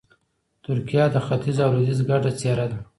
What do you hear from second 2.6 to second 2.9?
ده.